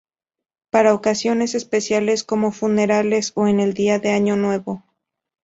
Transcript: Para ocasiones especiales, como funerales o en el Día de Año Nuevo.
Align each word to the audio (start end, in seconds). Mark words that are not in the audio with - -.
Para 0.71 0.95
ocasiones 0.95 1.53
especiales, 1.53 2.23
como 2.23 2.51
funerales 2.51 3.33
o 3.35 3.45
en 3.47 3.59
el 3.59 3.75
Día 3.75 3.99
de 3.99 4.09
Año 4.09 4.35
Nuevo. 4.35 4.81